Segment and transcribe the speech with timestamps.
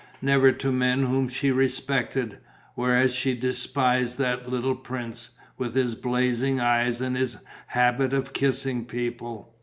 [0.19, 2.39] Never to men whom she respected.
[2.73, 8.85] Whereas she despised that little prince, with his blazing eyes and his habit of kissing
[8.85, 9.53] people....